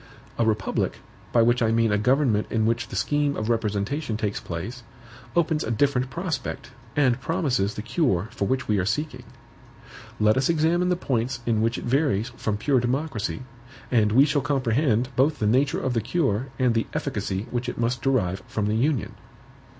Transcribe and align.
A 0.39 0.45
republic, 0.47 0.97
by 1.31 1.43
which 1.43 1.61
I 1.61 1.69
mean 1.71 1.91
a 1.91 1.97
government 1.99 2.47
in 2.49 2.65
which 2.65 2.87
the 2.87 2.95
scheme 2.95 3.37
of 3.37 3.49
representation 3.49 4.17
takes 4.17 4.39
place, 4.39 4.81
opens 5.35 5.63
a 5.63 5.69
different 5.69 6.09
prospect, 6.09 6.71
and 6.95 7.21
promises 7.21 7.75
the 7.75 7.83
cure 7.83 8.27
for 8.31 8.47
which 8.47 8.67
we 8.67 8.79
are 8.79 8.83
seeking. 8.85 9.25
Let 10.19 10.37
us 10.37 10.49
examine 10.49 10.89
the 10.89 10.95
points 10.95 11.41
in 11.45 11.61
which 11.61 11.77
it 11.77 11.85
varies 11.85 12.29
from 12.29 12.57
pure 12.57 12.79
democracy, 12.79 13.43
and 13.91 14.11
we 14.11 14.25
shall 14.25 14.41
comprehend 14.41 15.09
both 15.15 15.37
the 15.37 15.45
nature 15.45 15.79
of 15.79 15.93
the 15.93 16.01
cure 16.01 16.47
and 16.57 16.73
the 16.73 16.87
efficacy 16.95 17.45
which 17.51 17.69
it 17.69 17.77
must 17.77 18.01
derive 18.01 18.41
from 18.47 18.65
the 18.65 18.75
Union. 18.77 19.13